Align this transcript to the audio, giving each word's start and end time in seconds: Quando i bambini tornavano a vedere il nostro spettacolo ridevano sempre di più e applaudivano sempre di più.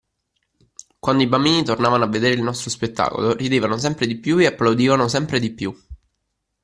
Quando 0.97 1.21
i 1.21 1.27
bambini 1.27 1.63
tornavano 1.63 2.03
a 2.03 2.07
vedere 2.07 2.33
il 2.33 2.41
nostro 2.41 2.71
spettacolo 2.71 3.35
ridevano 3.35 3.77
sempre 3.77 4.07
di 4.07 4.17
più 4.17 4.39
e 4.39 4.47
applaudivano 4.47 5.07
sempre 5.07 5.39
di 5.39 5.51
più. 5.53 5.71